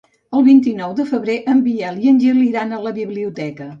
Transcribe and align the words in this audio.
El 0.37 0.43
vint-i-nou 0.45 0.95
de 0.99 1.05
febrer 1.11 1.35
en 1.53 1.61
Biel 1.67 1.99
i 2.07 2.09
en 2.13 2.19
Gil 2.25 2.41
iran 2.47 2.75
a 2.79 2.81
la 2.87 2.95
biblioteca. 3.01 3.69